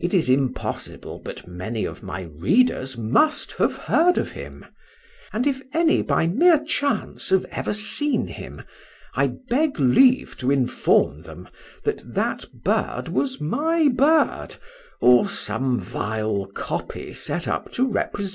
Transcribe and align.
It 0.00 0.12
is 0.12 0.28
impossible 0.28 1.20
but 1.24 1.46
many 1.46 1.84
of 1.84 2.02
my 2.02 2.22
readers 2.22 2.96
must 2.98 3.52
have 3.58 3.76
heard 3.76 4.18
of 4.18 4.32
him; 4.32 4.66
and 5.32 5.46
if 5.46 5.62
any 5.72 6.02
by 6.02 6.26
mere 6.26 6.58
chance 6.58 7.28
have 7.28 7.44
ever 7.44 7.72
seen 7.72 8.26
him, 8.26 8.62
I 9.14 9.28
beg 9.48 9.78
leave 9.78 10.36
to 10.38 10.50
inform 10.50 11.22
them, 11.22 11.48
that 11.84 12.02
that 12.12 12.46
bird 12.64 13.06
was 13.08 13.40
my 13.40 13.86
bird, 13.86 14.56
or 15.00 15.28
some 15.28 15.78
vile 15.78 16.46
copy 16.52 17.14
set 17.14 17.46
up 17.46 17.70
to 17.74 17.86
represent 17.86 18.26
him. 18.26 18.28